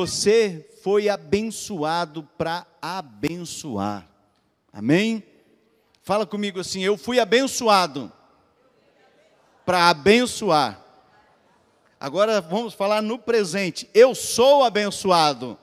[0.00, 4.08] você foi abençoado para abençoar.
[4.72, 5.22] Amém?
[6.02, 8.10] Fala comigo assim: eu fui abençoado
[9.66, 10.82] para abençoar.
[12.00, 13.90] Agora vamos falar no presente.
[13.92, 15.58] Eu sou abençoado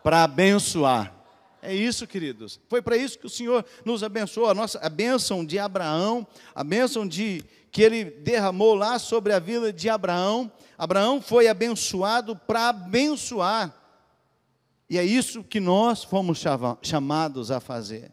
[0.00, 1.12] para abençoar.
[1.60, 2.60] É isso, queridos.
[2.68, 4.48] Foi para isso que o Senhor nos abençoou.
[4.48, 6.24] A nossa a bênção de Abraão,
[6.54, 10.52] a bênção de que ele derramou lá sobre a vida de Abraão.
[10.82, 13.72] Abraão foi abençoado para abençoar.
[14.90, 16.42] E é isso que nós fomos
[16.82, 18.10] chamados a fazer.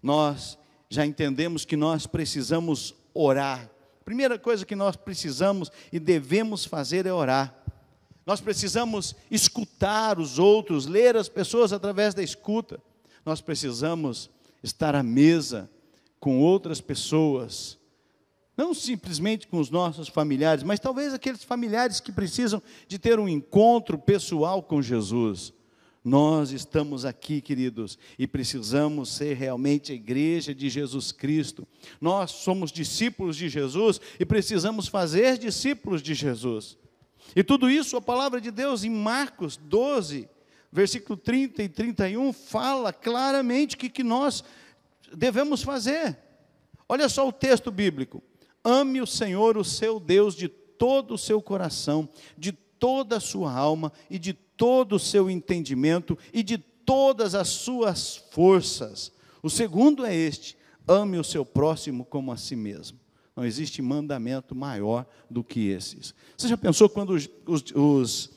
[0.00, 0.56] Nós
[0.88, 3.68] já entendemos que nós precisamos orar.
[4.04, 7.52] Primeira coisa que nós precisamos e devemos fazer é orar.
[8.24, 12.80] Nós precisamos escutar os outros, ler as pessoas através da escuta.
[13.26, 14.30] Nós precisamos
[14.62, 15.68] estar à mesa
[16.20, 17.76] com outras pessoas,
[18.56, 23.28] não simplesmente com os nossos familiares, mas talvez aqueles familiares que precisam de ter um
[23.28, 25.52] encontro pessoal com Jesus.
[26.04, 31.66] Nós estamos aqui, queridos, e precisamos ser realmente a igreja de Jesus Cristo.
[31.98, 36.76] Nós somos discípulos de Jesus e precisamos fazer discípulos de Jesus.
[37.34, 40.28] E tudo isso, a palavra de Deus em Marcos 12,
[40.70, 44.44] versículo 30 e 31, fala claramente o que, que nós
[45.10, 46.18] devemos fazer.
[46.86, 48.22] Olha só o texto bíblico.
[48.64, 53.52] Ame o Senhor, o seu Deus, de todo o seu coração, de toda a sua
[53.52, 59.12] alma e de todo o seu entendimento e de todas as suas forças.
[59.42, 62.98] O segundo é este: ame o seu próximo como a si mesmo.
[63.36, 66.14] Não existe mandamento maior do que esses.
[66.36, 67.28] Você já pensou quando os,
[67.74, 68.30] os,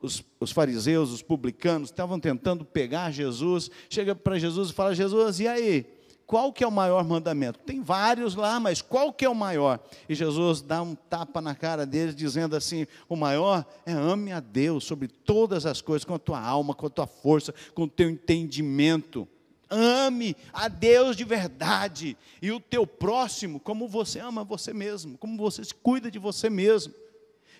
[0.00, 5.40] os, os fariseus, os publicanos, estavam tentando pegar Jesus, chega para Jesus e fala: Jesus,
[5.40, 5.97] e aí?
[6.28, 7.58] Qual que é o maior mandamento?
[7.60, 9.80] Tem vários lá, mas qual que é o maior?
[10.06, 14.38] E Jesus dá um tapa na cara deles, dizendo assim: o maior é ame a
[14.38, 17.88] Deus sobre todas as coisas, com a tua alma, com a tua força, com o
[17.88, 19.26] teu entendimento.
[19.70, 25.34] Ame a Deus de verdade e o teu próximo como você ama você mesmo, como
[25.38, 26.92] você se cuida de você mesmo.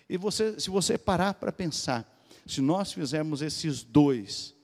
[0.06, 2.06] E você, se você parar para pensar,
[2.46, 4.54] se nós fizermos esses dois,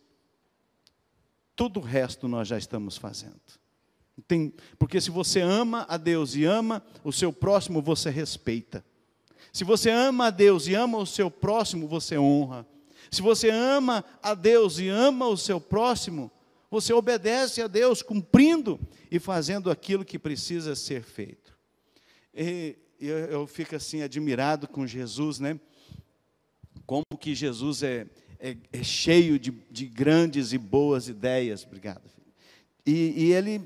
[1.56, 3.63] todo o resto nós já estamos fazendo.
[4.28, 8.84] Tem, porque se você ama a Deus e ama o seu próximo, você respeita.
[9.52, 12.66] Se você ama a Deus e ama o seu próximo, você honra.
[13.10, 16.30] Se você ama a Deus e ama o seu próximo,
[16.70, 18.80] você obedece a Deus cumprindo
[19.10, 21.56] e fazendo aquilo que precisa ser feito.
[22.34, 25.58] E eu, eu fico assim admirado com Jesus, né?
[26.86, 28.06] Como que Jesus é,
[28.41, 31.64] é, é cheio de, de, grandes e boas ideias.
[31.64, 32.10] Obrigado.
[32.84, 33.62] E, e ele,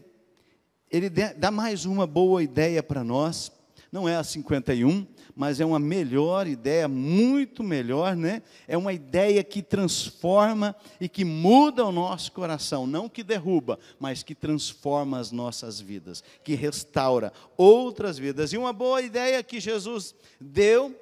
[0.90, 3.52] ele dá mais uma boa ideia para nós.
[3.90, 8.42] Não é a 51, mas é uma melhor ideia, muito melhor, né?
[8.66, 14.22] É uma ideia que transforma e que muda o nosso coração, não que derruba, mas
[14.22, 18.52] que transforma as nossas vidas, que restaura outras vidas.
[18.52, 20.94] E uma boa ideia que Jesus deu,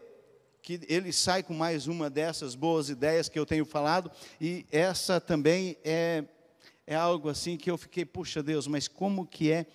[0.63, 4.11] que ele sai com mais uma dessas boas ideias que eu tenho falado,
[4.41, 6.25] e essa também é,
[6.87, 9.67] é algo assim que eu fiquei, puxa Deus, mas como que é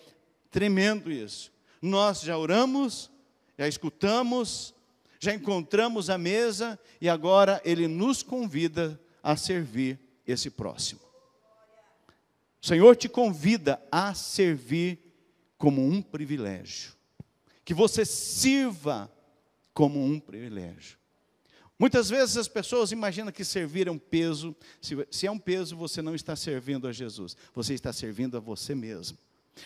[0.50, 1.52] tremendo isso.
[1.82, 3.12] Nós já oramos,
[3.58, 4.74] já escutamos,
[5.20, 11.02] já encontramos a mesa e agora ele nos convida a servir esse próximo.
[12.62, 15.00] O Senhor te convida a servir
[15.58, 16.94] como um privilégio.
[17.66, 19.12] Que você sirva
[19.74, 21.01] como um privilégio.
[21.82, 24.56] Muitas vezes as pessoas imaginam que servir é um peso.
[24.80, 28.40] Se, se, é um peso, você não está servindo a Jesus, você está servindo a
[28.40, 29.18] você mesmo.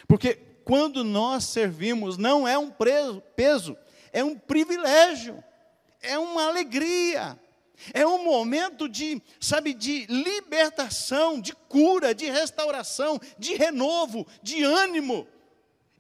[0.08, 3.78] Porque quando nós servimos, não é um peso,
[4.14, 5.44] é um privilégio,
[6.02, 7.38] é uma alegria,
[7.94, 15.28] é um momento de, sabe, de libertação, de cura, de restauração, de renovo, de ânimo.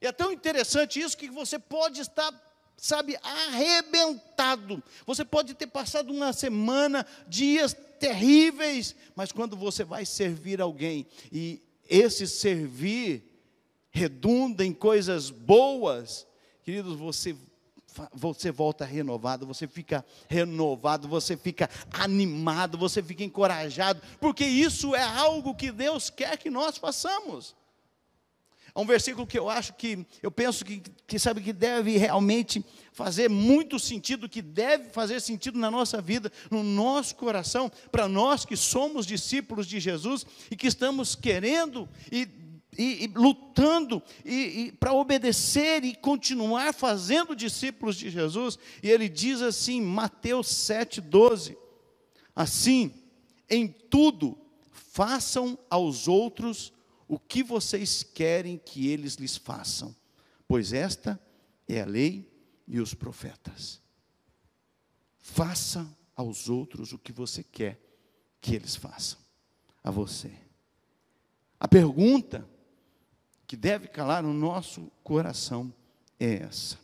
[0.01, 2.31] E é tão interessante isso que você pode estar,
[2.77, 4.83] sabe, arrebentado.
[5.05, 11.61] Você pode ter passado uma semana, dias terríveis, mas quando você vai servir alguém e
[11.89, 13.23] esse servir
[13.91, 16.27] redunda em coisas boas,
[16.63, 17.35] queridos, você
[18.11, 25.01] você volta renovado, você fica renovado, você fica animado, você fica encorajado, porque isso é
[25.01, 27.55] algo que Deus quer que nós façamos.
[28.75, 32.61] Há um versículo que eu acho que, eu penso que, que sabe que deve realmente
[32.91, 38.43] fazer muito sentido, que deve fazer sentido na nossa vida, no nosso coração, para nós
[38.43, 42.27] que somos discípulos de Jesus e que estamos querendo e
[42.77, 48.59] e, e lutando e, e para obedecer e continuar fazendo discípulos de Jesus.
[48.83, 51.55] E ele diz assim, Mateus 7,12:
[52.35, 52.91] Assim,
[53.49, 54.37] em tudo,
[54.73, 56.73] façam aos outros
[57.07, 59.95] o que vocês querem que eles lhes façam,
[60.47, 61.19] pois esta
[61.67, 62.31] é a lei
[62.67, 63.81] e os profetas.
[65.19, 67.79] Faça aos outros o que você quer
[68.41, 69.19] que eles façam
[69.83, 70.31] a você.
[71.59, 72.47] A pergunta
[73.47, 75.73] que deve calar no nosso coração
[76.19, 76.79] é essa: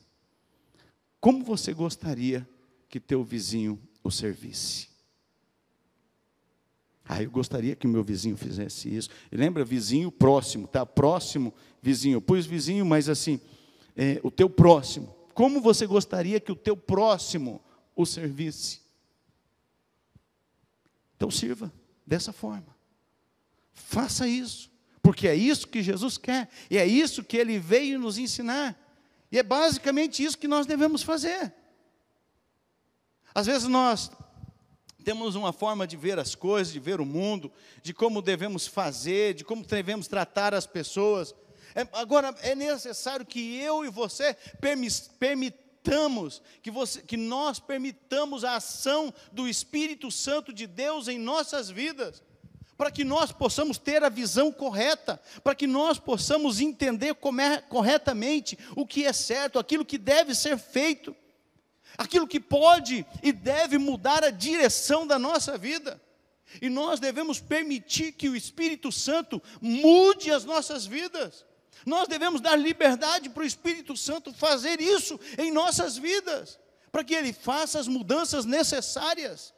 [1.20, 2.48] Como você gostaria
[2.90, 4.91] que teu vizinho o servisse?
[7.14, 9.10] Ah, eu gostaria que o meu vizinho fizesse isso.
[9.30, 10.86] E lembra, vizinho próximo, tá?
[10.86, 12.22] Próximo vizinho.
[12.22, 13.38] Pus vizinho, mas assim,
[13.98, 15.14] é, o teu próximo.
[15.34, 17.62] Como você gostaria que o teu próximo
[17.98, 18.80] o servisse?
[21.18, 21.70] Então sirva
[22.08, 22.74] dessa forma.
[23.74, 24.72] Faça isso,
[25.04, 28.74] porque é isso que Jesus quer, e é isso que ele veio nos ensinar.
[29.30, 31.54] E é basicamente isso que nós devemos fazer.
[33.36, 34.10] Às vezes nós
[35.02, 37.52] temos uma forma de ver as coisas, de ver o mundo,
[37.82, 41.34] de como devemos fazer, de como devemos tratar as pessoas.
[41.76, 44.36] É, agora, é necessário que eu e você
[45.20, 51.70] permitamos que, você, que nós permitamos a ação do Espírito Santo de Deus em nossas
[51.70, 52.22] vidas,
[52.78, 58.58] para que nós possamos ter a visão correta, para que nós possamos entender é, corretamente
[58.76, 61.16] o que é certo, aquilo que deve ser feito,
[61.98, 66.02] aquilo que pode e deve mudar a direção da nossa vida.
[66.62, 71.46] E nós devemos permitir que o Espírito Santo mude as nossas vidas.
[71.86, 76.60] Nós devemos dar liberdade para o Espírito Santo fazer isso em nossas vidas,
[76.92, 79.54] para que ele faça as mudanças necessárias,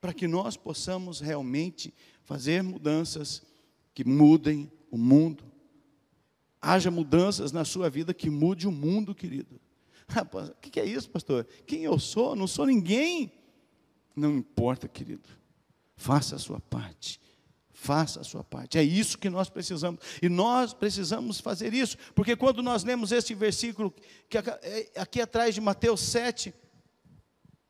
[0.00, 1.92] para que nós possamos realmente
[2.24, 3.42] fazer mudanças
[3.94, 5.44] que mudem o mundo.
[6.60, 9.60] Haja mudanças na sua vida que mude o mundo, querido.
[10.08, 11.46] O que é isso, pastor?
[11.66, 12.34] Quem eu sou?
[12.34, 13.32] Não sou ninguém.
[14.16, 15.28] Não importa, querido.
[15.96, 17.20] Faça a sua parte
[17.78, 18.76] faça a sua parte.
[18.76, 20.00] É isso que nós precisamos.
[20.20, 23.94] E nós precisamos fazer isso, porque quando nós lemos este versículo,
[24.28, 26.52] que é aqui atrás de Mateus 7,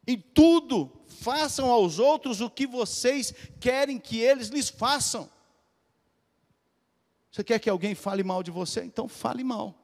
[0.06, 5.28] em tudo façam aos outros o que vocês querem que eles lhes façam.
[7.30, 8.82] Você quer que alguém fale mal de você?
[8.82, 9.78] Então fale mal.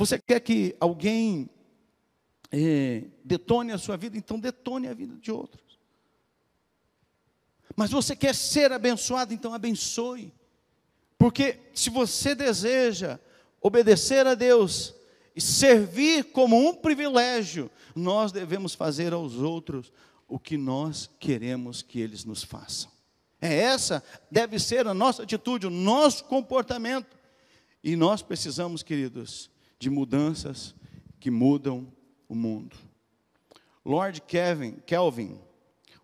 [0.00, 1.50] Você quer que alguém
[2.50, 4.16] é, detone a sua vida?
[4.16, 5.78] Então detone a vida de outros.
[7.76, 10.32] Mas você quer ser abençoado, então abençoe.
[11.18, 13.20] Porque se você deseja
[13.60, 14.94] obedecer a Deus
[15.36, 19.92] e servir como um privilégio, nós devemos fazer aos outros
[20.26, 22.90] o que nós queremos que eles nos façam.
[23.38, 27.18] É essa deve ser a nossa atitude, o nosso comportamento.
[27.84, 29.50] E nós precisamos, queridos,
[29.80, 30.74] de mudanças
[31.18, 31.90] que mudam
[32.28, 32.76] o mundo.
[33.82, 35.40] Lord Kelvin, Kelvin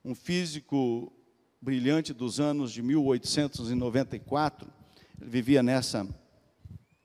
[0.02, 1.12] um físico
[1.60, 4.66] brilhante dos anos de 1894,
[5.20, 6.08] ele vivia nessa,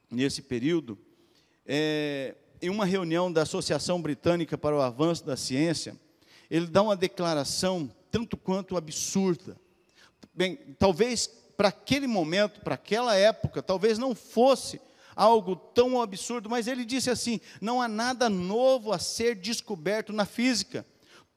[0.10, 0.98] nesse período,
[1.66, 6.00] é, em uma reunião da Associação Britânica para o Avanço da Ciência,
[6.50, 9.58] ele dá uma declaração tanto quanto absurda.
[10.34, 11.28] Bem, talvez
[11.58, 14.80] para aquele momento, para aquela época, talvez não fosse
[15.16, 20.26] algo tão absurdo, mas ele disse assim: não há nada novo a ser descoberto na
[20.26, 20.86] física.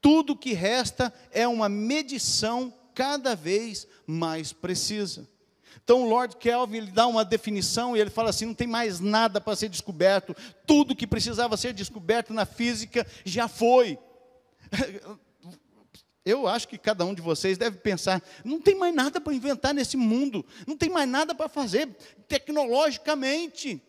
[0.01, 5.29] Tudo que resta é uma medição cada vez mais precisa.
[5.83, 9.01] Então, o Lord Kelvin ele dá uma definição e ele fala assim: não tem mais
[9.01, 10.35] nada para ser descoberto,
[10.67, 13.99] tudo que precisava ser descoberto na física já foi.
[16.25, 19.75] Eu acho que cada um de vocês deve pensar: não tem mais nada para inventar
[19.75, 21.89] nesse mundo, não tem mais nada para fazer
[22.27, 23.83] tecnologicamente.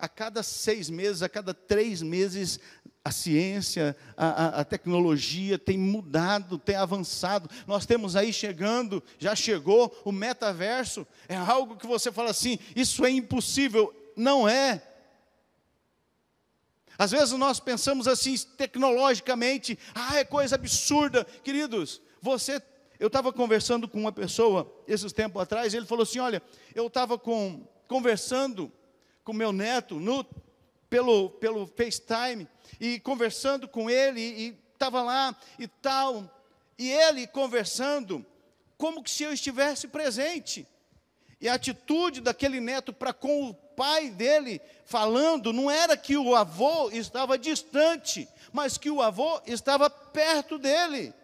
[0.00, 2.60] A cada seis meses, a cada três meses,
[3.04, 7.50] a ciência, a, a, a, tecnologia tem mudado, tem avançado.
[7.66, 11.04] Nós temos aí chegando, já chegou o metaverso.
[11.28, 13.92] É algo que você fala assim: isso é impossível.
[14.14, 14.82] Não é.
[16.98, 21.24] Às vezes nós pensamos assim, tecnologicamente, ah, é coisa absurda.
[21.44, 22.60] Queridos, você.
[22.98, 26.42] Eu estava conversando com uma pessoa esses tempos atrás, ele falou assim: olha,
[26.74, 27.16] eu estava
[27.86, 28.72] conversando
[29.22, 30.26] com meu neto no,
[30.90, 32.48] pelo, pelo FaceTime
[32.80, 36.28] e conversando com ele, e estava lá e tal,
[36.76, 38.26] e ele conversando,
[38.76, 40.66] como que se eu estivesse presente.
[41.40, 46.34] E a atitude daquele neto para com o pai dele, falando, não era que o
[46.34, 51.14] avô estava distante, mas que o avô estava perto dele.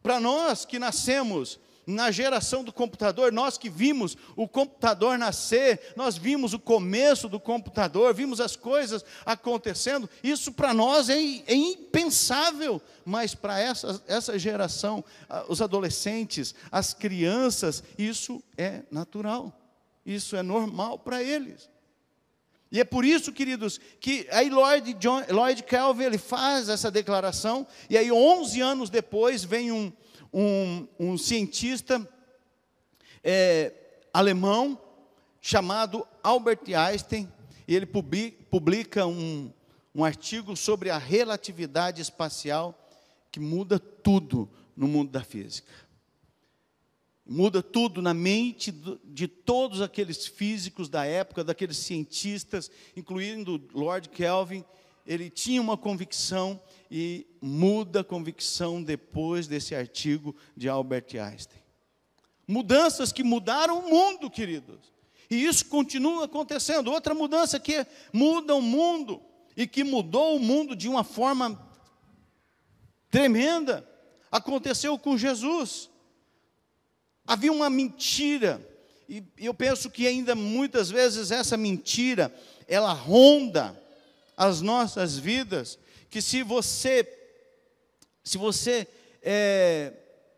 [0.00, 6.16] Para nós que nascemos na geração do computador, nós que vimos o computador nascer, nós
[6.16, 12.80] vimos o começo do computador, vimos as coisas acontecendo, isso para nós é, é, impensável,
[13.04, 15.04] mas para essa, essa geração,
[15.48, 19.52] os adolescentes, as crianças, isso é natural,
[20.06, 21.68] isso é normal para eles.
[22.72, 27.66] E é por isso, queridos, que aí Lloyd, John, Lloyd Calvin ele faz essa declaração,
[27.88, 29.92] e aí 11 anos depois vem um,
[30.32, 32.06] um, um cientista
[33.24, 33.72] é,
[34.12, 34.80] alemão
[35.40, 37.30] chamado Albert Einstein,
[37.66, 39.52] e ele publica um,
[39.94, 42.76] um artigo sobre a relatividade espacial
[43.32, 45.68] que muda tudo no mundo da física.
[47.32, 54.64] Muda tudo na mente de todos aqueles físicos da época, daqueles cientistas, incluindo Lord Kelvin.
[55.06, 56.60] Ele tinha uma convicção
[56.90, 61.62] e muda a convicção depois desse artigo de Albert Einstein.
[62.48, 64.92] Mudanças que mudaram o mundo, queridos.
[65.30, 66.90] E isso continua acontecendo.
[66.90, 69.22] Outra mudança que muda o mundo
[69.56, 71.64] e que mudou o mundo de uma forma
[73.08, 73.88] tremenda
[74.32, 75.89] aconteceu com Jesus.
[77.30, 78.60] Havia uma mentira,
[79.08, 82.34] e eu penso que ainda muitas vezes essa mentira,
[82.66, 83.80] ela ronda
[84.36, 85.78] as nossas vidas,
[86.10, 87.06] que se você,
[88.24, 88.84] se você
[89.22, 89.92] é,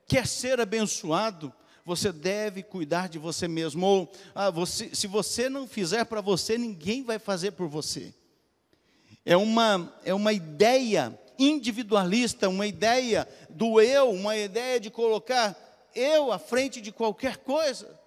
[0.07, 1.51] quer ser abençoado,
[1.83, 3.87] você deve cuidar de você mesmo.
[3.87, 8.13] Ou ah, você, se você não fizer para você, ninguém vai fazer por você.
[9.25, 15.57] É uma, é uma ideia individualista, uma ideia do eu, uma ideia de colocar
[15.95, 17.99] eu à frente de qualquer coisa.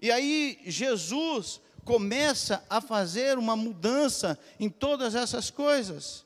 [0.00, 6.24] E aí Jesus começa a fazer uma mudança em todas essas coisas.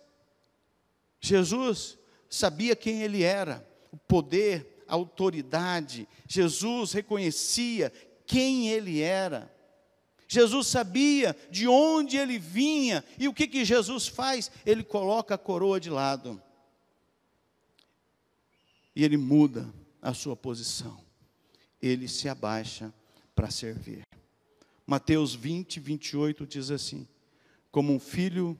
[1.20, 1.98] Jesus
[2.30, 6.08] sabia quem ele era, o poder, a autoridade.
[6.26, 7.92] Jesus reconhecia
[8.26, 9.52] quem ele era.
[10.28, 14.50] Jesus sabia de onde ele vinha, e o que, que Jesus faz?
[14.66, 16.40] Ele coloca a coroa de lado,
[18.94, 20.98] e ele muda a sua posição.
[21.80, 22.92] Ele se abaixa
[23.34, 24.02] para servir.
[24.86, 27.06] Mateus 20, 28 diz assim:
[27.70, 28.58] Como um filho,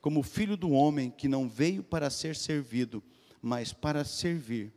[0.00, 3.02] como o filho do homem que não veio para ser servido,
[3.40, 4.72] mas para servir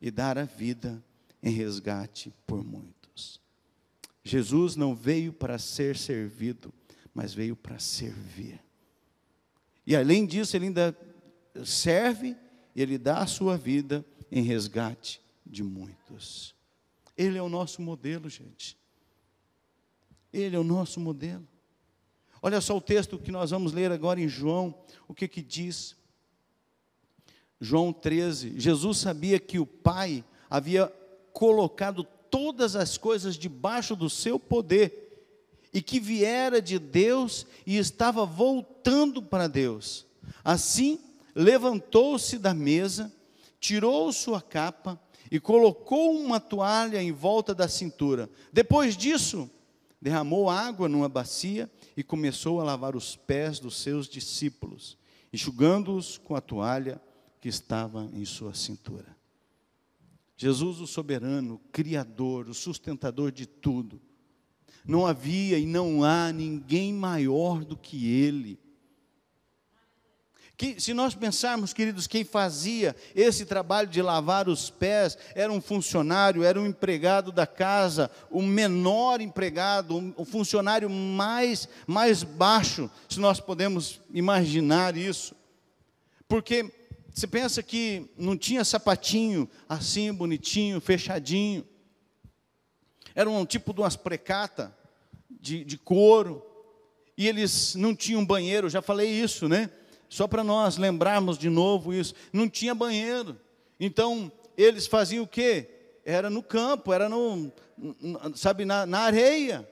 [0.00, 1.02] e dar a vida
[1.42, 3.40] em resgate por muitos.
[4.22, 6.72] Jesus não veio para ser servido,
[7.14, 8.60] mas veio para servir.
[9.86, 10.96] E além disso, ele ainda
[11.64, 12.36] serve,
[12.74, 16.54] ele dá a sua vida em resgate de muitos.
[17.16, 18.76] Ele é o nosso modelo, gente.
[20.32, 21.46] Ele é o nosso modelo.
[22.42, 24.74] Olha só o texto que nós vamos ler agora em João,
[25.08, 25.96] o que que diz?
[27.60, 28.60] João 13.
[28.60, 30.92] Jesus sabia que o Pai havia
[31.32, 35.06] colocado todas as coisas debaixo do seu poder
[35.72, 40.06] e que viera de Deus e estava voltando para Deus.
[40.44, 41.00] Assim,
[41.34, 43.12] levantou-se da mesa,
[43.58, 45.00] tirou sua capa
[45.30, 48.28] e colocou uma toalha em volta da cintura.
[48.52, 49.50] Depois disso,
[50.00, 54.96] derramou água numa bacia e começou a lavar os pés dos seus discípulos,
[55.32, 57.00] enxugando-os com a toalha
[57.40, 59.16] que estava em sua cintura.
[60.36, 64.00] Jesus, o soberano, o criador, o sustentador de tudo.
[64.86, 68.58] Não havia e não há ninguém maior do que ele.
[70.56, 75.60] Que, se nós pensarmos, queridos, quem fazia esse trabalho de lavar os pés era um
[75.60, 82.90] funcionário, era um empregado da casa, o menor empregado, um, o funcionário mais, mais baixo,
[83.06, 85.36] se nós podemos imaginar isso.
[86.26, 86.72] Porque
[87.12, 91.66] você pensa que não tinha sapatinho assim, bonitinho, fechadinho.
[93.14, 94.74] Era um tipo de umas precata
[95.30, 96.42] de, de couro.
[97.16, 99.70] E eles não tinham banheiro, já falei isso, né?
[100.08, 102.14] Só para nós lembrarmos de novo isso.
[102.32, 103.38] Não tinha banheiro.
[103.78, 105.68] Então, eles faziam o quê?
[106.04, 107.52] Era no campo, era no,
[108.34, 109.68] sabe, na, na areia.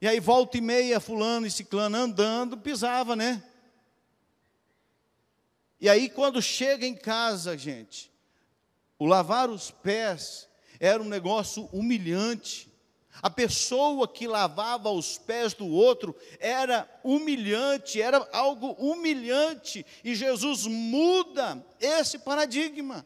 [0.00, 3.42] E aí, volta e meia, fulano e ciclano andando, pisava, né?
[5.80, 8.10] E aí, quando chega em casa, gente,
[8.98, 10.48] o lavar os pés
[10.80, 12.67] era um negócio humilhante.
[13.20, 20.66] A pessoa que lavava os pés do outro era humilhante, era algo humilhante, e Jesus
[20.66, 23.04] muda esse paradigma.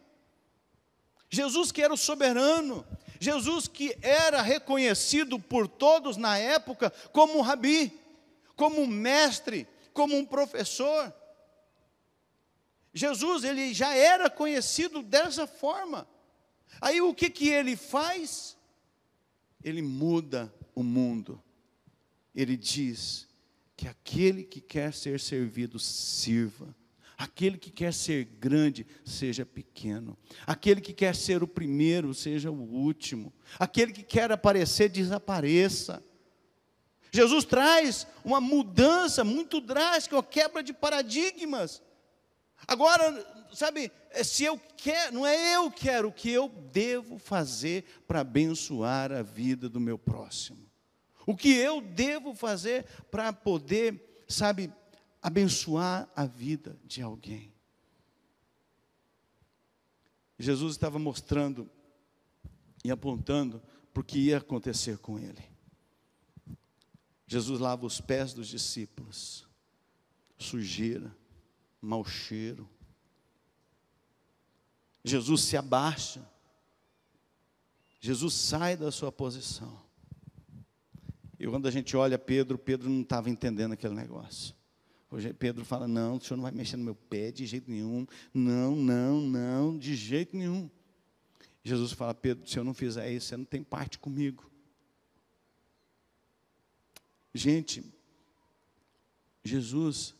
[1.29, 2.85] Jesus que era o soberano,
[3.19, 7.99] Jesus que era reconhecido por todos na época como um rabi,
[8.55, 11.11] como um mestre, como um professor.
[12.93, 16.07] Jesus, ele já era conhecido dessa forma.
[16.79, 18.55] Aí o que que ele faz?
[19.63, 21.41] Ele muda o mundo.
[22.35, 23.27] Ele diz
[23.75, 26.75] que aquele que quer ser servido, sirva.
[27.17, 30.17] Aquele que quer ser grande, seja pequeno.
[30.45, 33.31] Aquele que quer ser o primeiro, seja o último.
[33.59, 36.03] Aquele que quer aparecer, desapareça.
[37.11, 41.81] Jesus traz uma mudança muito drástica, uma quebra de paradigmas.
[42.67, 43.91] Agora, sabe,
[44.23, 49.11] se eu quero, não é eu que quero, o que eu devo fazer para abençoar
[49.11, 50.69] a vida do meu próximo.
[51.25, 54.71] O que eu devo fazer para poder, sabe,
[55.21, 57.53] abençoar a vida de alguém.
[60.37, 61.69] Jesus estava mostrando
[62.83, 63.61] e apontando
[63.93, 65.41] para o que ia acontecer com ele.
[67.25, 69.47] Jesus lava os pés dos discípulos,
[70.37, 71.15] sujeira,
[71.81, 72.69] mau cheiro.
[75.03, 76.25] Jesus se abaixa,
[77.99, 79.81] Jesus sai da sua posição.
[81.39, 84.55] E quando a gente olha Pedro, Pedro não estava entendendo aquele negócio.
[85.11, 88.07] Hoje Pedro fala: Não, o senhor não vai mexer no meu pé de jeito nenhum.
[88.33, 90.69] Não, não, não, de jeito nenhum.
[91.63, 94.49] Jesus fala: Pedro, se eu não fizer isso, você não tem parte comigo.
[97.33, 97.83] Gente,
[99.43, 100.15] Jesus,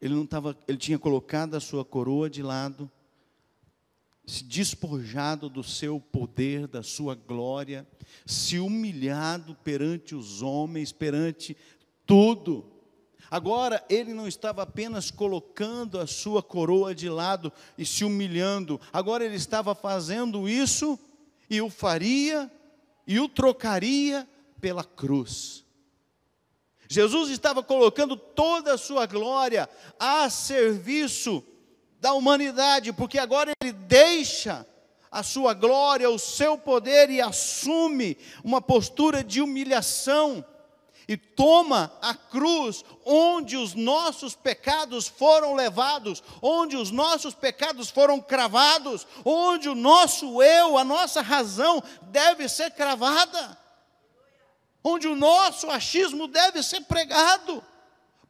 [0.00, 2.90] ele não estava, ele tinha colocado a sua coroa de lado,
[4.30, 7.86] se despojado do seu poder, da sua glória,
[8.24, 11.56] se humilhado perante os homens, perante
[12.06, 12.80] tudo
[13.30, 19.24] Agora, ele não estava apenas colocando a sua coroa de lado e se humilhando, agora
[19.24, 20.98] ele estava fazendo isso
[21.48, 22.50] e o faria
[23.06, 24.28] e o trocaria
[24.60, 25.64] pela cruz.
[26.88, 31.44] Jesus estava colocando toda a sua glória a serviço
[32.00, 34.66] da humanidade, porque agora ele deixa
[35.10, 40.44] a sua glória, o seu poder e assume uma postura de humilhação
[41.10, 48.20] e toma a cruz onde os nossos pecados foram levados, onde os nossos pecados foram
[48.20, 53.58] cravados, onde o nosso eu, a nossa razão deve ser cravada,
[54.84, 57.60] onde o nosso achismo deve ser pregado,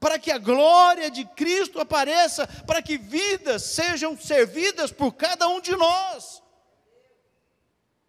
[0.01, 5.61] para que a glória de Cristo apareça, para que vidas sejam servidas por cada um
[5.61, 6.41] de nós.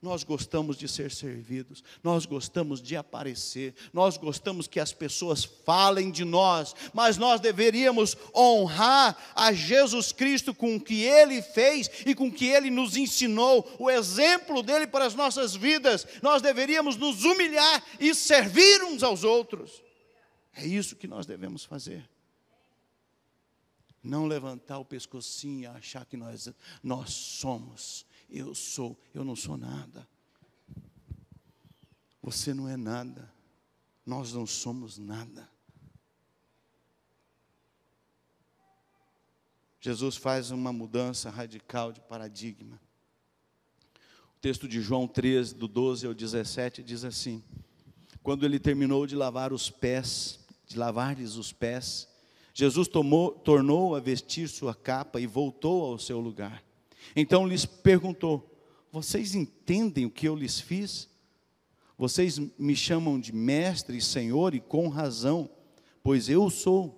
[0.02, 6.10] Nós gostamos de ser servidos, nós gostamos de aparecer, nós gostamos que as pessoas falem
[6.10, 12.16] de nós, mas nós deveríamos honrar a Jesus Cristo com o que ele fez e
[12.16, 16.08] com o que ele nos ensinou, o exemplo dele para as nossas vidas.
[16.24, 19.84] Nós deveríamos nos humilhar e servir uns aos outros.
[20.54, 22.10] É isso que nós devemos fazer.
[24.04, 26.52] Não levantar o pescocinho e achar que nós,
[26.84, 30.08] nós somos eu sou, eu não sou nada.
[32.24, 33.32] Você não é nada.
[34.06, 35.50] Nós não somos nada.
[39.82, 42.80] Jesus faz uma mudança radical de paradigma.
[44.38, 47.44] O texto de João 13, do 12 ao 17, diz assim:
[48.24, 50.40] Quando ele terminou de lavar os pés,
[50.72, 52.08] de lavar-lhes os pés,
[52.54, 56.64] Jesus tomou, tornou a vestir sua capa e voltou ao seu lugar.
[57.16, 58.50] Então lhes perguntou:
[58.92, 61.10] Vocês entendem o que eu lhes fiz?
[61.98, 65.50] Vocês me chamam de mestre e senhor, e com razão,
[66.04, 66.98] pois eu sou.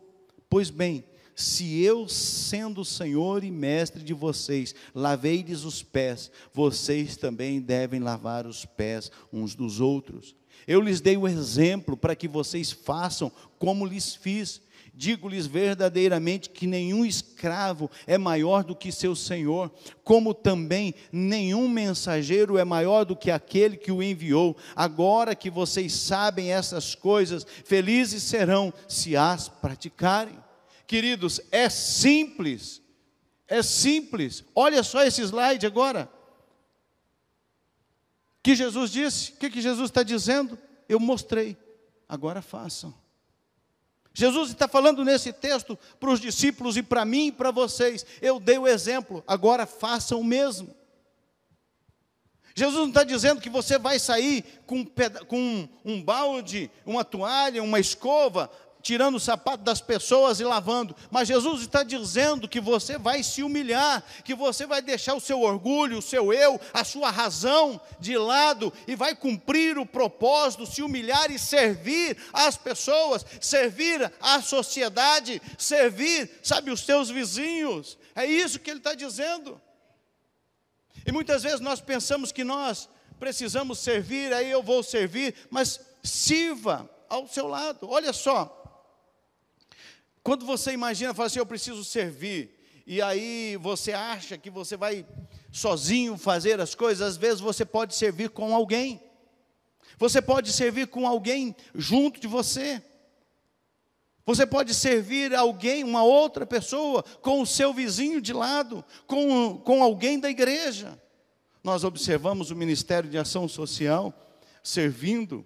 [0.49, 1.03] Pois bem,
[1.35, 8.45] se eu, sendo senhor e mestre de vocês, lavei-lhes os pés, vocês também devem lavar
[8.45, 10.35] os pés uns dos outros.
[10.67, 14.61] Eu lhes dei o exemplo para que vocês façam como lhes fiz.
[14.95, 19.71] Digo-lhes verdadeiramente que nenhum escravo é maior do que seu senhor,
[20.03, 24.55] como também nenhum mensageiro é maior do que aquele que o enviou.
[24.75, 30.37] Agora que vocês sabem essas coisas, felizes serão se as praticarem.
[30.85, 32.79] Queridos, é simples,
[33.47, 34.43] é simples.
[34.53, 36.07] Olha só esse slide agora.
[38.43, 40.59] Que Jesus disse, o que, que Jesus está dizendo?
[40.87, 41.57] Eu mostrei,
[42.07, 42.93] agora façam.
[44.13, 48.05] Jesus está falando nesse texto para os discípulos e para mim e para vocês.
[48.21, 50.75] Eu dei o exemplo, agora façam o mesmo.
[52.55, 54.85] Jesus não está dizendo que você vai sair com,
[55.27, 58.51] com um balde, uma toalha, uma escova,
[58.83, 60.93] tirando o sapato das pessoas e lavando.
[61.09, 65.41] Mas Jesus está dizendo que você vai se humilhar, que você vai deixar o seu
[65.41, 70.83] orgulho, o seu eu, a sua razão de lado e vai cumprir o propósito, se
[70.83, 77.97] humilhar e servir as pessoas, servir a sociedade, servir, sabe, os seus vizinhos.
[78.13, 79.59] É isso que ele está dizendo.
[81.05, 86.89] E muitas vezes nós pensamos que nós precisamos servir, aí eu vou servir, mas sirva
[87.07, 87.89] ao seu lado.
[87.89, 88.62] Olha só,
[90.23, 92.57] quando você imagina, fala assim, eu preciso servir,
[92.87, 95.05] e aí você acha que você vai
[95.51, 99.01] sozinho fazer as coisas, às vezes você pode servir com alguém.
[99.97, 102.81] Você pode servir com alguém junto de você.
[104.25, 109.83] Você pode servir alguém, uma outra pessoa, com o seu vizinho de lado, com, com
[109.83, 110.99] alguém da igreja.
[111.63, 114.13] Nós observamos o Ministério de Ação Social
[114.63, 115.45] servindo.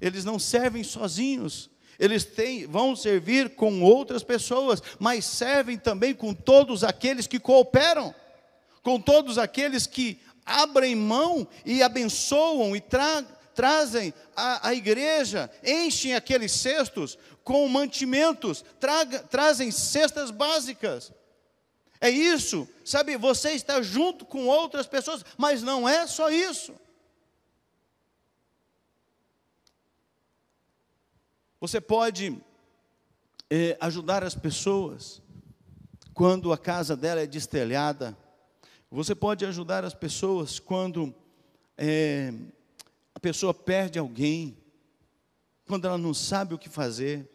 [0.00, 6.34] Eles não servem sozinhos, eles têm, vão servir com outras pessoas, mas servem também com
[6.34, 8.14] todos aqueles que cooperam,
[8.82, 16.12] com todos aqueles que abrem mão e abençoam e tra trazem a, a igreja, enchem
[16.14, 18.64] aqueles cestos com mantimentos,
[19.30, 21.12] trazem cestas básicas.
[22.00, 23.16] É isso, sabe?
[23.16, 26.74] Você está junto com outras pessoas, mas não é só isso.
[31.64, 32.38] Você pode
[33.48, 35.22] é, ajudar as pessoas
[36.12, 38.14] quando a casa dela é destelhada.
[38.90, 41.14] Você pode ajudar as pessoas quando
[41.78, 42.34] é,
[43.14, 44.58] a pessoa perde alguém,
[45.66, 47.30] quando ela não sabe o que fazer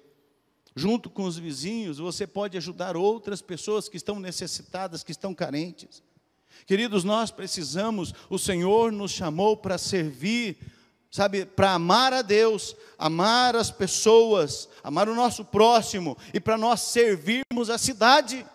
[0.76, 6.04] junto com os vizinhos, você pode ajudar outras pessoas que estão necessitadas, que estão carentes.
[6.68, 10.56] Queridos, nós precisamos, o Senhor nos chamou para servir,
[11.12, 16.82] sabe, para amar a Deus, amar as pessoas, amar o nosso próximo e para nós
[16.82, 18.46] servirmos a cidade.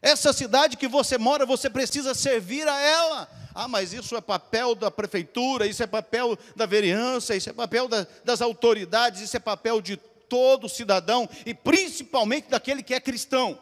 [0.00, 3.28] Essa cidade que você mora, você precisa servir a ela.
[3.54, 7.86] Ah, mas isso é papel da prefeitura, isso é papel da vereança, isso é papel
[7.86, 13.58] da, das autoridades, isso é papel de todo cidadão e principalmente daquele que é cristão.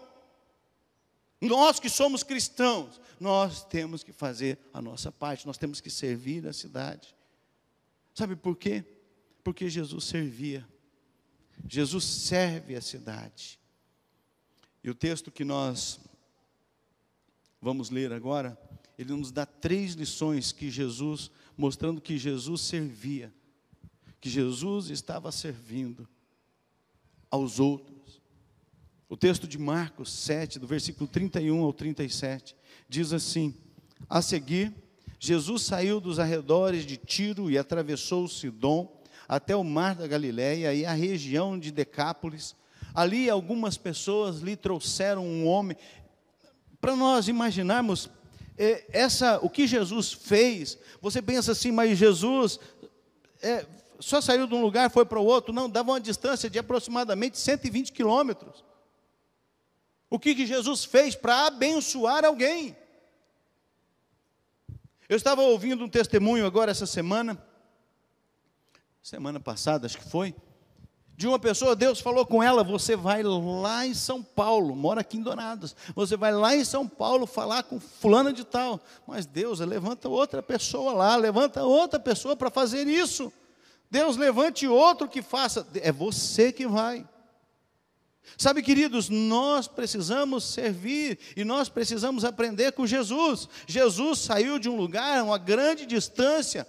[1.41, 6.47] Nós que somos cristãos, nós temos que fazer a nossa parte, nós temos que servir
[6.47, 7.15] a cidade.
[8.15, 8.85] Sabe por quê?
[9.43, 10.69] Porque Jesus servia.
[11.69, 13.59] Jesus serve a cidade.
[14.83, 16.01] E o texto que nós
[17.61, 18.59] vamos ler agora,
[18.99, 23.33] ele nos dá três lições que Jesus, mostrando que Jesus servia,
[24.21, 26.09] que Jesus estava servindo
[27.31, 28.21] aos outros.
[29.09, 32.57] O texto de Marcos 7, do versículo 31 ao 37,
[32.89, 33.55] diz assim:
[34.09, 34.75] A seguir,
[35.25, 38.93] Jesus saiu dos arredores de Tiro e atravessou Sidom
[39.29, 42.57] até o mar da Galiléia e a região de Decápolis.
[42.93, 45.77] Ali algumas pessoas lhe trouxeram um homem.
[46.81, 48.11] Para nós imaginarmos
[48.59, 52.59] é, essa, o que Jesus fez, você pensa assim, mas Jesus
[53.41, 53.65] é,
[54.01, 57.39] só saiu de um lugar, foi para o outro, não, dava uma distância de aproximadamente
[57.39, 58.65] 120 quilômetros.
[60.11, 62.77] O que, que Jesus fez para abençoar alguém?
[65.13, 67.37] Eu estava ouvindo um testemunho agora essa semana,
[69.03, 70.35] semana passada, acho que foi,
[71.15, 75.19] de uma pessoa, Deus falou com ela: você vai lá em São Paulo, mora aqui
[75.19, 78.81] em Donados, você vai lá em São Paulo falar com fulana de tal.
[79.07, 83.31] Mas Deus, levanta outra pessoa lá, levanta outra pessoa para fazer isso.
[83.91, 87.07] Deus levante outro que faça, é você que vai.
[88.39, 93.49] Sabe, queridos, nós precisamos servir e nós precisamos aprender com Jesus.
[93.67, 96.67] Jesus saiu de um lugar, uma grande distância,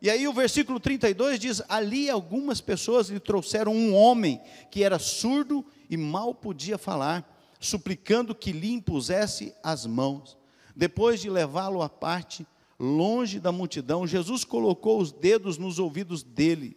[0.00, 4.40] e aí o versículo 32 diz: Ali algumas pessoas lhe trouxeram um homem
[4.70, 7.26] que era surdo e mal podia falar,
[7.58, 10.36] suplicando que lhe impusesse as mãos.
[10.74, 12.46] Depois de levá-lo à parte,
[12.78, 16.76] longe da multidão, Jesus colocou os dedos nos ouvidos dele.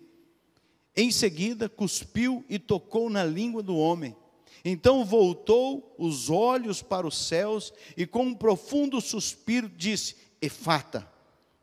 [0.95, 4.15] Em seguida, cuspiu e tocou na língua do homem.
[4.63, 11.09] Então voltou os olhos para os céus e, com um profundo suspiro, disse: Efata,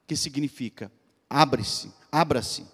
[0.06, 0.90] que significa
[1.28, 2.64] abre-se, abra-se.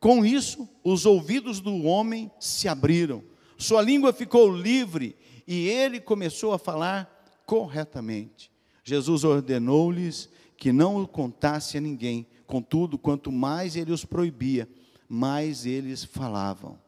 [0.00, 3.22] Com isso, os ouvidos do homem se abriram,
[3.56, 7.08] sua língua ficou livre e ele começou a falar
[7.46, 8.50] corretamente.
[8.82, 12.26] Jesus ordenou-lhes que não o contasse a ninguém.
[12.46, 14.68] Contudo, quanto mais ele os proibia,
[15.08, 16.78] mais eles falavam.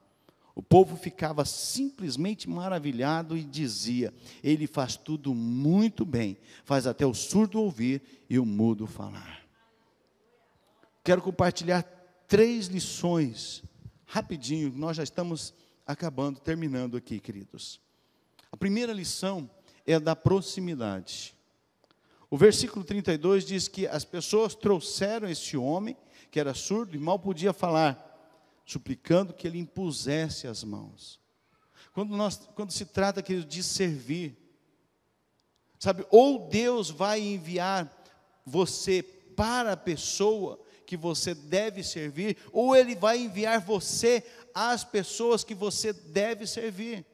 [0.54, 7.12] O povo ficava simplesmente maravilhado e dizia: Ele faz tudo muito bem, faz até o
[7.12, 9.42] surdo ouvir e o mudo falar.
[11.02, 11.82] Quero compartilhar
[12.28, 13.62] três lições,
[14.06, 15.52] rapidinho, nós já estamos
[15.86, 17.80] acabando, terminando aqui, queridos.
[18.50, 19.50] A primeira lição
[19.84, 21.34] é da proximidade.
[22.30, 25.96] O versículo 32 diz que as pessoas trouxeram esse homem,
[26.30, 28.03] que era surdo e mal podia falar,
[28.64, 31.20] suplicando que ele impusesse as mãos.
[31.92, 34.36] Quando, nós, quando se trata querido, de servir,
[35.78, 37.90] sabe, ou Deus vai enviar
[38.44, 44.24] você para a pessoa que você deve servir, ou Ele vai enviar você
[44.54, 47.04] às pessoas que você deve servir.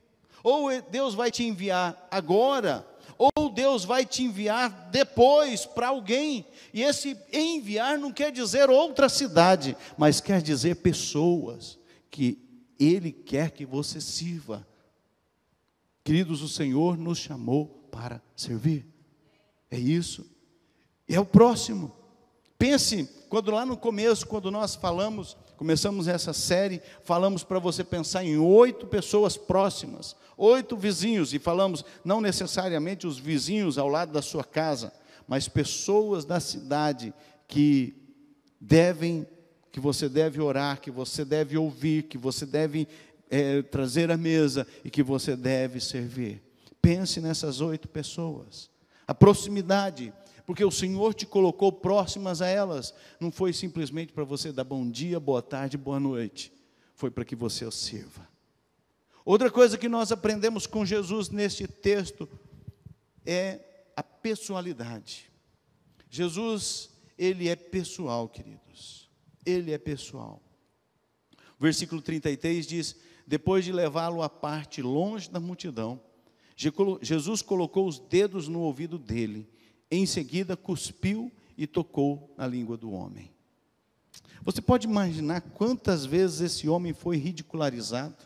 [0.43, 2.87] Ou Deus vai te enviar agora,
[3.21, 6.47] ou Deus vai te enviar depois para alguém.
[6.73, 11.79] E esse enviar não quer dizer outra cidade, mas quer dizer pessoas
[12.11, 12.39] que
[12.79, 14.67] Ele quer que você sirva.
[16.03, 18.87] Queridos, o Senhor nos chamou para servir.
[19.71, 20.25] É isso.
[21.07, 21.93] É o próximo.
[22.57, 28.25] Pense, quando lá no começo, quando nós falamos, começamos essa série, falamos para você pensar
[28.25, 34.23] em oito pessoas próximas, oito vizinhos, e falamos não necessariamente os vizinhos ao lado da
[34.23, 34.91] sua casa,
[35.29, 37.13] mas pessoas da cidade
[37.47, 37.95] que
[38.59, 39.27] devem,
[39.71, 42.89] que você deve orar, que você deve ouvir, que você deve
[43.29, 46.43] é, trazer à mesa e que você deve servir.
[46.81, 48.71] Pense nessas oito pessoas.
[49.07, 50.11] A proximidade
[50.51, 52.93] porque o Senhor te colocou próximas a elas.
[53.21, 56.53] Não foi simplesmente para você dar bom dia, boa tarde, boa noite.
[56.93, 58.29] Foi para que você os sirva.
[59.25, 62.29] Outra coisa que nós aprendemos com Jesus neste texto
[63.25, 63.61] é
[63.97, 65.31] a pessoalidade.
[66.11, 69.09] Jesus, ele é pessoal, queridos.
[69.47, 70.43] Ele é pessoal.
[71.61, 76.03] Versículo 33 diz: Depois de levá-lo à parte longe da multidão,
[77.01, 79.49] Jesus colocou os dedos no ouvido dele
[79.91, 83.31] em seguida, cuspiu e tocou na língua do homem.
[84.43, 88.17] Você pode imaginar quantas vezes esse homem foi ridicularizado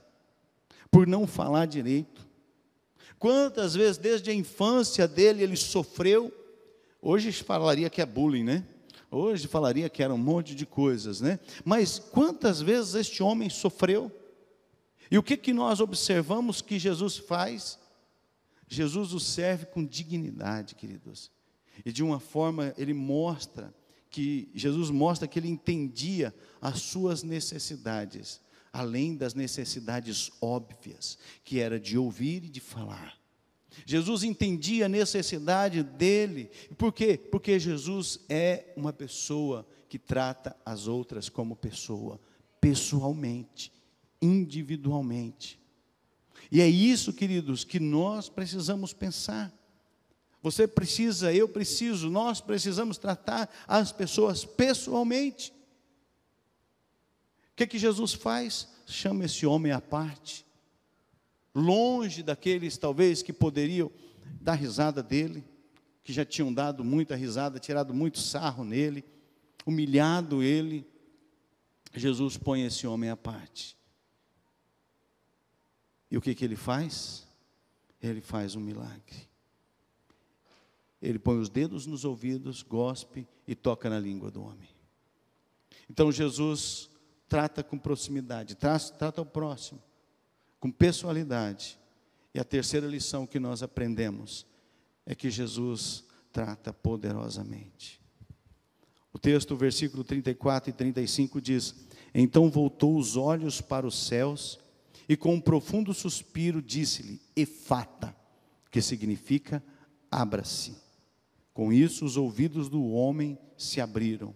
[0.90, 2.26] por não falar direito?
[3.18, 6.32] Quantas vezes, desde a infância dele, ele sofreu?
[7.00, 8.66] Hoje falaria que é bullying, né?
[9.10, 11.38] Hoje falaria que era um monte de coisas, né?
[11.64, 14.10] Mas quantas vezes este homem sofreu?
[15.10, 17.78] E o que, que nós observamos que Jesus faz?
[18.66, 21.30] Jesus o serve com dignidade, queridos.
[21.84, 23.74] E de uma forma, ele mostra
[24.10, 28.40] que Jesus mostra que ele entendia as suas necessidades,
[28.72, 33.18] além das necessidades óbvias, que era de ouvir e de falar.
[33.84, 36.50] Jesus entendia a necessidade dele.
[36.78, 37.18] Por quê?
[37.18, 42.20] Porque Jesus é uma pessoa que trata as outras como pessoa,
[42.60, 43.72] pessoalmente,
[44.22, 45.58] individualmente.
[46.50, 49.52] E é isso, queridos, que nós precisamos pensar.
[50.44, 55.50] Você precisa, eu preciso, nós precisamos tratar as pessoas pessoalmente.
[57.50, 58.68] O que, que Jesus faz?
[58.86, 60.44] Chama esse homem à parte,
[61.54, 63.90] longe daqueles talvez que poderiam
[64.38, 65.42] dar risada dele,
[66.02, 69.02] que já tinham dado muita risada, tirado muito sarro nele,
[69.64, 70.86] humilhado ele.
[71.94, 73.78] Jesus põe esse homem à parte.
[76.10, 77.26] E o que, que ele faz?
[77.98, 79.33] Ele faz um milagre
[81.04, 84.68] ele põe os dedos nos ouvidos, gospe e toca na língua do homem.
[85.88, 86.88] Então Jesus
[87.28, 89.82] trata com proximidade, trata, o próximo,
[90.58, 91.78] com pessoalidade.
[92.34, 94.46] E a terceira lição que nós aprendemos
[95.06, 98.00] é que Jesus trata poderosamente.
[99.12, 101.74] O texto, versículo 34 e 35 diz:
[102.12, 104.58] Então voltou os olhos para os céus
[105.08, 108.16] e com um profundo suspiro disse-lhe: Efata,
[108.70, 109.62] que significa
[110.10, 110.83] abra-se.
[111.54, 114.34] Com isso, os ouvidos do homem se abriram,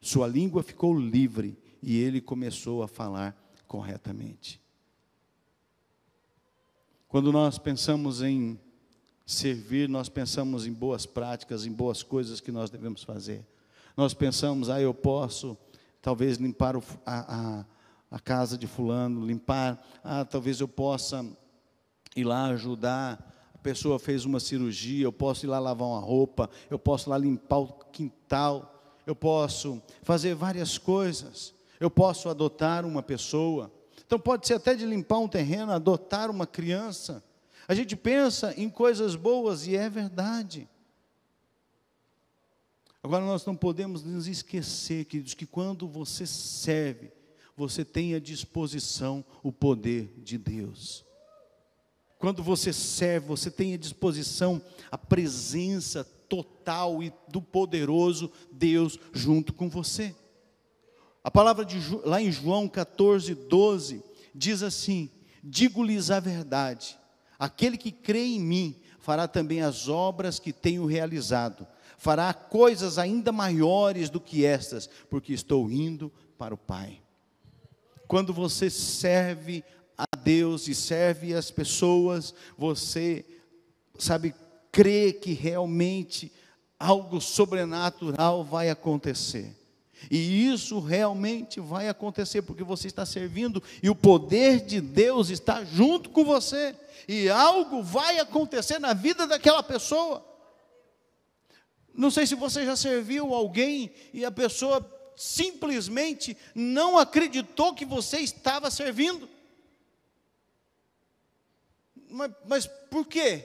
[0.00, 3.36] sua língua ficou livre e ele começou a falar
[3.68, 4.60] corretamente.
[7.08, 8.58] Quando nós pensamos em
[9.24, 13.46] servir, nós pensamos em boas práticas, em boas coisas que nós devemos fazer.
[13.96, 15.56] Nós pensamos, ah, eu posso
[16.02, 17.64] talvez limpar a, a,
[18.10, 21.24] a casa de fulano, limpar, ah, talvez eu possa
[22.14, 23.35] ir lá ajudar
[23.66, 27.18] pessoa fez uma cirurgia, eu posso ir lá lavar uma roupa, eu posso ir lá
[27.18, 33.72] limpar o quintal, eu posso fazer várias coisas, eu posso adotar uma pessoa.
[34.06, 37.24] Então pode ser até de limpar um terreno, adotar uma criança.
[37.66, 40.68] A gente pensa em coisas boas e é verdade.
[43.02, 47.10] Agora nós não podemos nos esquecer, queridos, que quando você serve,
[47.56, 51.05] você tem à disposição o poder de Deus.
[52.18, 59.52] Quando você serve, você tem à disposição a presença total e do poderoso Deus junto
[59.52, 60.14] com você.
[61.22, 64.02] A palavra de, lá em João 14, 12,
[64.34, 65.10] diz assim:
[65.42, 66.98] Digo-lhes a verdade,
[67.38, 71.66] aquele que crê em mim fará também as obras que tenho realizado,
[71.98, 77.00] fará coisas ainda maiores do que estas, porque estou indo para o Pai.
[78.08, 79.64] Quando você serve
[80.26, 83.24] Deus e serve as pessoas, você,
[83.96, 84.34] sabe,
[84.72, 86.32] crê que realmente
[86.80, 89.56] algo sobrenatural vai acontecer.
[90.10, 95.64] E isso realmente vai acontecer, porque você está servindo e o poder de Deus está
[95.64, 96.74] junto com você,
[97.06, 100.26] e algo vai acontecer na vida daquela pessoa.
[101.94, 104.84] Não sei se você já serviu alguém e a pessoa
[105.14, 109.35] simplesmente não acreditou que você estava servindo.
[112.16, 113.44] Mas, mas por quê?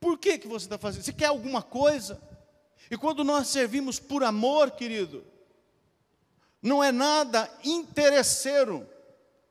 [0.00, 1.04] Por que, que você está fazendo?
[1.04, 2.20] Você quer alguma coisa?
[2.90, 5.24] E quando nós servimos por amor, querido,
[6.60, 8.88] não é nada interesseiro,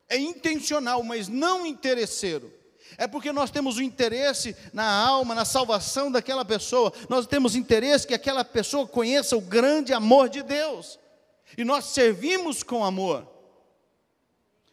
[0.06, 2.52] é intencional, mas não interesseiro.
[2.98, 8.06] É porque nós temos o interesse na alma, na salvação daquela pessoa, nós temos interesse
[8.06, 10.98] que aquela pessoa conheça o grande amor de Deus,
[11.56, 13.31] e nós servimos com amor.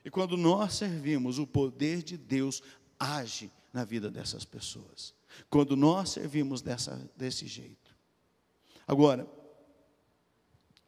[0.09, 2.63] E quando nós servimos, o poder de Deus
[2.99, 5.13] age na vida dessas pessoas.
[5.51, 7.95] Quando nós servimos dessa, desse jeito.
[8.87, 9.27] Agora,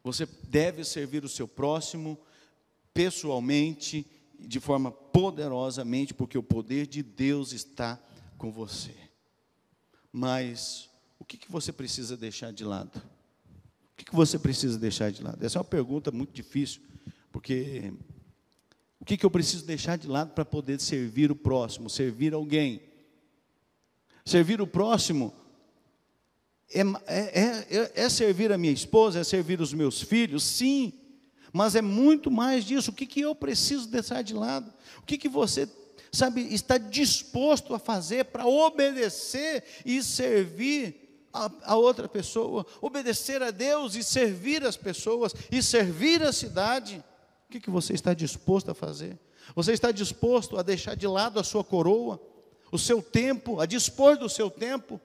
[0.02, 2.18] você deve servir o seu próximo
[2.92, 4.04] pessoalmente,
[4.40, 8.02] de forma poderosamente, porque o poder de Deus está
[8.36, 8.96] com você.
[10.10, 12.96] Mas o que, que você precisa deixar de lado?
[12.96, 15.46] O que, que você precisa deixar de lado?
[15.46, 16.82] Essa é uma pergunta muito difícil,
[17.30, 17.92] porque
[19.02, 22.80] o que, que eu preciso deixar de lado para poder servir o próximo, servir alguém?
[24.24, 25.34] Servir o próximo
[26.72, 30.92] é, é, é, é, servir a minha esposa, é servir os meus filhos, sim,
[31.52, 32.92] mas é muito mais disso.
[32.92, 34.72] O que, que eu preciso deixar de lado?
[34.98, 35.68] O que, que você,
[36.12, 42.64] sabe, está disposto a fazer para obedecer e servir a, a, outra pessoa?
[42.80, 47.02] Obedecer a Deus e servir as pessoas e servir a cidade?
[47.52, 49.18] Que, que você está disposto a fazer?
[49.54, 52.20] Você está disposto a deixar de lado a sua coroa,
[52.70, 55.00] o seu tempo, a dispor do seu tempo?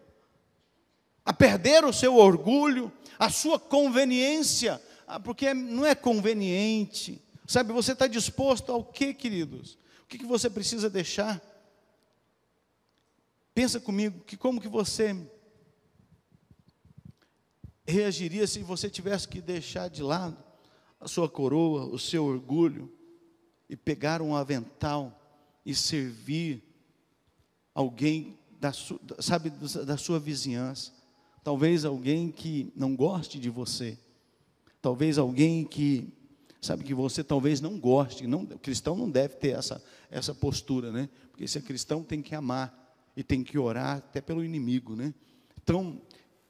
[1.28, 7.22] a perder o seu orgulho, a sua conveniência, ah, porque não é conveniente.
[7.46, 9.78] Sabe, você está disposto ao que, queridos?
[10.04, 11.42] O que, que você precisa deixar?
[13.54, 15.18] Pensa comigo, que como que você
[17.86, 20.47] reagiria se você tivesse que deixar de lado
[21.00, 22.92] a sua coroa, o seu orgulho,
[23.70, 25.18] e pegar um avental
[25.66, 26.64] e servir
[27.74, 28.72] alguém da,
[29.20, 30.92] sabe, da sua vizinhança?
[31.44, 33.98] Talvez alguém que não goste de você.
[34.82, 36.14] Talvez alguém que
[36.62, 38.28] sabe que você talvez não goste.
[38.28, 41.10] Não, o cristão não deve ter essa, essa postura, né?
[41.32, 45.14] Porque se é cristão tem que amar e tem que orar até pelo inimigo, né?
[45.62, 46.02] Então,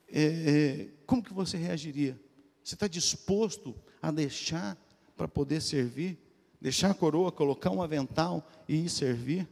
[0.07, 2.19] é, é, como que você reagiria?
[2.63, 4.77] Você está disposto a deixar
[5.15, 6.17] para poder servir?
[6.59, 9.47] Deixar a coroa, colocar um avental e ir servir?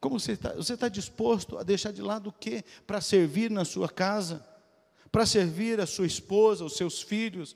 [0.00, 0.54] Como você está?
[0.54, 2.64] Você está disposto a deixar de lado o quê?
[2.86, 4.44] Para servir na sua casa,
[5.12, 7.54] para servir a sua esposa, os seus filhos,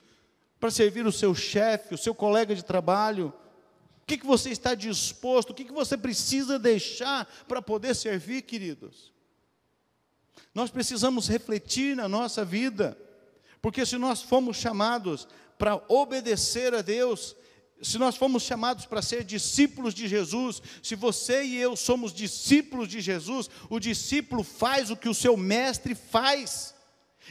[0.60, 3.32] para servir o seu chefe, o seu colega de trabalho.
[4.02, 5.50] O que, que você está disposto?
[5.50, 9.12] O que, que você precisa deixar para poder servir, queridos?
[10.54, 12.96] Nós precisamos refletir na nossa vida,
[13.64, 17.34] porque se nós fomos chamados para obedecer a Deus,
[17.80, 22.86] se nós fomos chamados para ser discípulos de Jesus, se você e eu somos discípulos
[22.86, 26.74] de Jesus, o discípulo faz o que o seu mestre faz.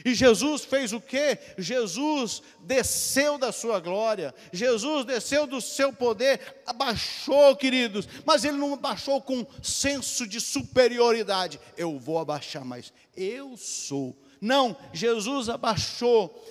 [0.04, 1.38] E Jesus fez o que?
[1.56, 8.74] Jesus desceu da sua glória, Jesus desceu do seu poder, abaixou, queridos, mas ele não
[8.74, 11.60] abaixou com senso de superioridade.
[11.76, 14.18] Eu vou abaixar, mas eu sou.
[14.40, 16.42] Não, Jesus abaixou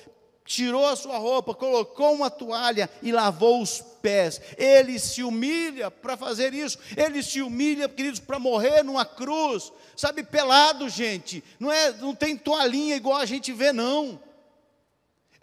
[0.45, 4.41] tirou a sua roupa, colocou uma toalha e lavou os pés.
[4.57, 6.77] Ele se humilha para fazer isso.
[6.95, 9.71] Ele se humilha, queridos, para morrer numa cruz.
[9.95, 11.43] Sabe, pelado, gente.
[11.59, 14.19] Não é, não tem toalhinha igual a gente vê não.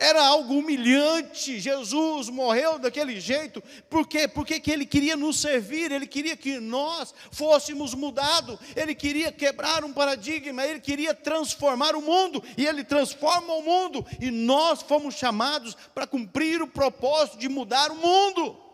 [0.00, 1.60] Era algo humilhante.
[1.60, 3.62] Jesus morreu daquele jeito.
[3.90, 4.26] Por quê?
[4.26, 9.84] Porque que ele queria nos servir, ele queria que nós fôssemos mudados, ele queria quebrar
[9.84, 15.16] um paradigma, ele queria transformar o mundo, e ele transforma o mundo, e nós fomos
[15.16, 18.69] chamados para cumprir o propósito de mudar o mundo.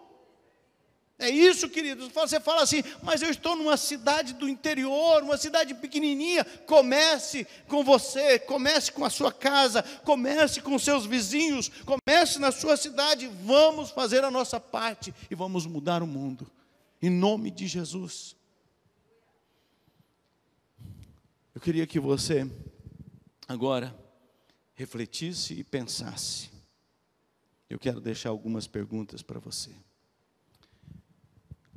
[1.19, 2.09] É isso, queridos.
[2.13, 6.45] Você fala assim, mas eu estou numa cidade do interior, uma cidade pequenininha.
[6.67, 12.77] Comece com você, comece com a sua casa, comece com seus vizinhos, comece na sua
[12.77, 13.29] cidade.
[13.45, 16.51] Vamos fazer a nossa parte e vamos mudar o mundo.
[17.01, 18.37] Em nome de Jesus.
[21.55, 22.47] Eu queria que você
[23.49, 23.97] agora
[24.75, 26.51] refletisse e pensasse.
[27.71, 29.71] Eu quero deixar algumas perguntas para você.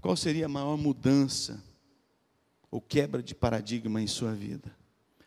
[0.01, 1.61] Qual seria a maior mudança
[2.71, 4.71] ou quebra de paradigma em sua vida?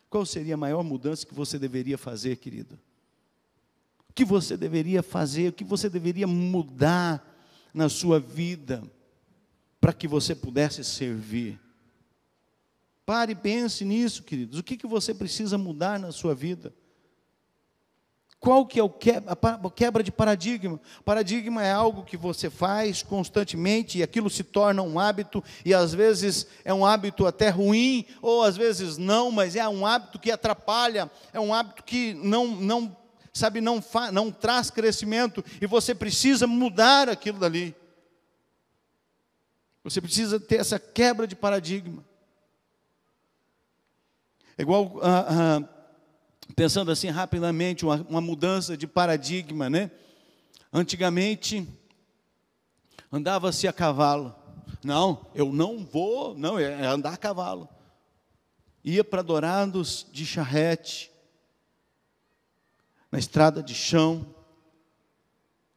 [0.09, 2.79] Qual seria a maior mudança que você deveria fazer, querido?
[4.09, 7.27] O que você deveria fazer, o que você deveria mudar
[7.73, 8.83] na sua vida
[9.81, 11.59] para que você pudesse servir?
[13.07, 14.59] Pare e pense nisso, queridos.
[14.59, 16.75] O que, que você precisa mudar na sua vida?
[18.43, 20.81] Qual que é o quebra, de paradigma?
[21.05, 25.95] Paradigma é algo que você faz constantemente e aquilo se torna um hábito e às
[25.95, 30.29] vezes é um hábito até ruim ou às vezes não, mas é um hábito que
[30.29, 32.97] atrapalha, é um hábito que não não
[33.33, 37.77] sabe não fa, não traz crescimento e você precisa mudar aquilo dali.
[39.85, 42.05] Você precisa ter essa quebra de paradigma.
[44.59, 45.72] É igual ah, ah,
[46.53, 49.91] pensando assim rapidamente, uma, uma mudança de paradigma, né?
[50.73, 51.67] Antigamente,
[53.11, 54.35] andava-se a cavalo.
[54.85, 57.69] Não, eu não vou, não, é andar a cavalo.
[58.85, 61.11] Ia para Dourados de charrete,
[63.11, 64.35] na estrada de chão.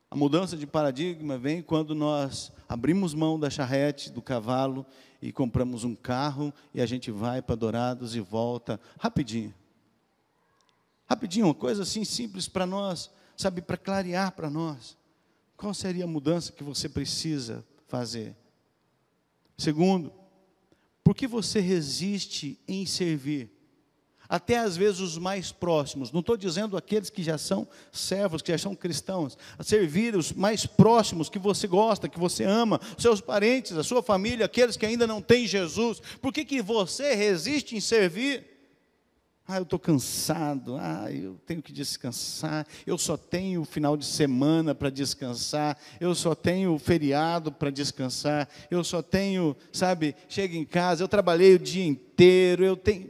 [0.09, 4.85] A mudança de paradigma vem quando nós abrimos mão da charrete, do cavalo,
[5.21, 9.53] e compramos um carro, e a gente vai para Dourados e volta rapidinho.
[11.07, 14.97] Rapidinho, uma coisa assim simples para nós, sabe, para clarear para nós.
[15.55, 18.35] Qual seria a mudança que você precisa fazer?
[19.57, 20.11] Segundo,
[21.03, 23.51] por que você resiste em servir?
[24.27, 28.51] Até às vezes os mais próximos, não estou dizendo aqueles que já são servos, que
[28.51, 33.21] já são cristãos, a servir os mais próximos que você gosta, que você ama, seus
[33.21, 36.01] parentes, a sua família, aqueles que ainda não têm Jesus.
[36.21, 38.54] Por que, que você resiste em servir?
[39.47, 40.75] Ah, eu estou cansado.
[40.77, 42.65] Ah, eu tenho que descansar.
[42.85, 45.77] Eu só tenho o final de semana para descansar.
[45.99, 48.49] Eu só tenho o feriado para descansar.
[48.71, 52.65] Eu só tenho, sabe, chega em casa, eu trabalhei o dia inteiro.
[52.65, 53.09] Eu tenho.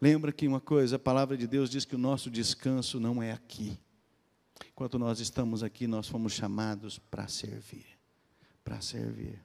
[0.00, 3.32] Lembra que uma coisa, a palavra de Deus diz que o nosso descanso não é
[3.32, 3.78] aqui.
[4.68, 7.86] Enquanto nós estamos aqui, nós fomos chamados para servir.
[8.62, 9.40] Para servir.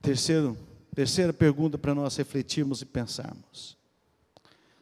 [0.00, 0.56] Terceiro,
[0.96, 3.76] Terceira pergunta para nós refletirmos e pensarmos.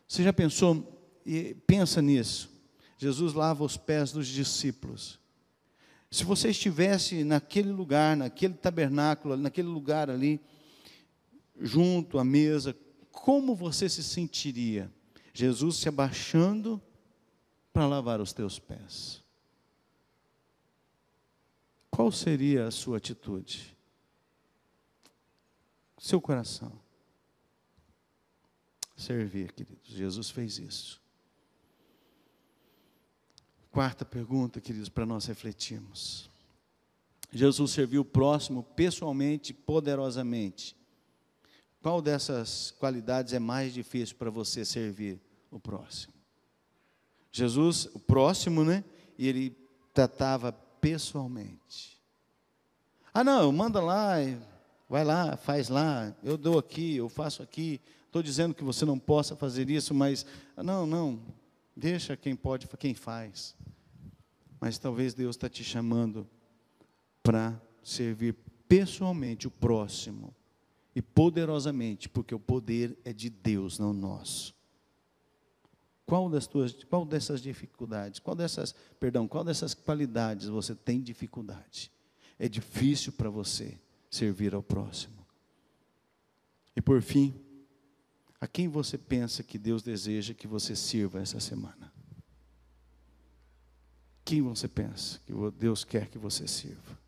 [0.07, 2.49] Você já pensou, e pensa nisso.
[2.97, 5.19] Jesus lava os pés dos discípulos.
[6.13, 10.41] Se você estivesse naquele lugar, naquele tabernáculo, naquele lugar ali,
[11.61, 12.77] junto à mesa,
[13.11, 14.89] como você se sentiria?
[15.33, 16.81] Jesus se abaixando
[17.73, 19.21] para lavar os teus pés.
[21.91, 23.74] Qual seria a sua atitude?
[26.05, 26.71] Seu coração.
[28.95, 29.91] Servir, queridos.
[29.91, 31.01] Jesus fez isso.
[33.71, 36.29] Quarta pergunta, queridos, para nós refletirmos.
[37.33, 40.77] Jesus serviu o próximo pessoalmente, poderosamente.
[41.81, 45.19] Qual dessas qualidades é mais difícil para você servir
[45.51, 46.13] o próximo?
[47.33, 48.85] Jesus, o próximo, né?
[49.17, 49.57] E ele
[49.95, 51.99] tratava pessoalmente.
[53.13, 54.17] Ah, não, manda lá,
[54.95, 57.81] Vai lá, faz lá, eu dou aqui, eu faço aqui.
[58.07, 60.25] Estou dizendo que você não possa fazer isso, mas
[60.57, 61.21] não, não,
[61.77, 63.57] deixa quem pode, quem faz.
[64.61, 66.25] Mas talvez Deus está te chamando
[67.25, 68.37] para servir
[68.69, 70.33] pessoalmente o próximo
[70.95, 74.55] e poderosamente, porque o poder é de Deus, não nosso.
[76.07, 81.91] Qual das tuas, qual dessas dificuldades, qual dessas, perdão, qual dessas qualidades você tem dificuldade?
[82.39, 83.77] É difícil para você
[84.15, 85.27] servir ao próximo.
[86.77, 87.35] E por fim,
[88.41, 91.93] a quem você pensa que Deus deseja que você sirva essa semana?
[94.25, 96.99] Quem você pensa que Deus quer que você sirva?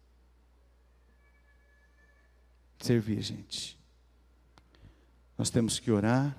[2.78, 3.78] Servir, gente.
[5.36, 6.36] Nós temos que orar,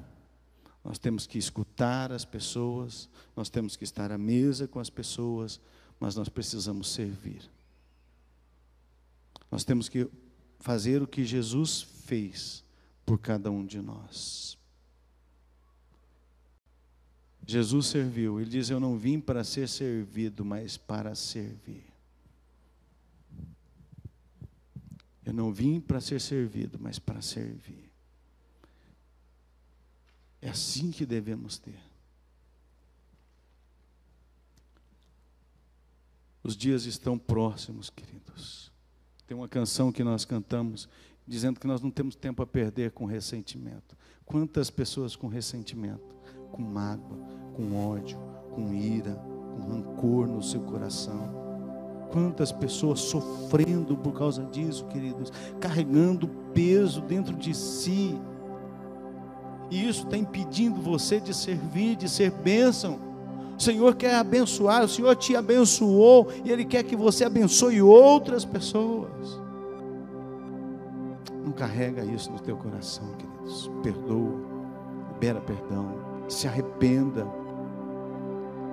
[0.84, 5.60] nós temos que escutar as pessoas, nós temos que estar à mesa com as pessoas,
[6.00, 7.42] mas nós precisamos servir.
[9.52, 10.10] Nós temos que
[10.60, 12.64] fazer o que Jesus fez
[13.06, 14.58] por cada um de nós.
[17.46, 21.86] Jesus serviu, ele diz: Eu não vim para ser servido, mas para servir.
[25.24, 27.92] Eu não vim para ser servido, mas para servir.
[30.42, 31.80] É assim que devemos ter.
[36.44, 38.72] Os dias estão próximos, queridos.
[39.28, 40.88] Tem uma canção que nós cantamos
[41.28, 43.98] dizendo que nós não temos tempo a perder com ressentimento.
[44.26, 46.16] Quantas pessoas com ressentimento,
[46.52, 47.18] com mágoa,
[47.54, 48.18] com ódio,
[48.56, 51.46] com ira, com rancor no seu coração.
[52.10, 58.18] Quantas pessoas sofrendo por causa disso, queridos, carregando peso dentro de si.
[59.70, 63.07] E isso está impedindo você de servir, de ser bênção.
[63.58, 68.46] O Senhor quer abençoar, o Senhor te abençoou e Ele quer que você abençoe outras
[68.46, 69.42] pessoas.
[71.44, 73.72] Não carrega isso no teu coração, queridos.
[73.82, 74.40] Perdoa,
[75.14, 75.96] libera perdão,
[76.28, 77.28] se arrependa.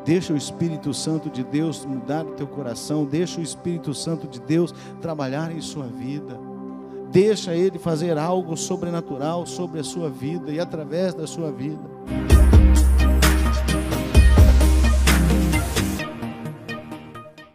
[0.05, 4.39] Deixa o Espírito Santo de Deus mudar o teu coração, deixa o Espírito Santo de
[4.39, 6.39] Deus trabalhar em sua vida.
[7.11, 11.94] Deixa ele fazer algo sobrenatural sobre a sua vida e através da sua vida.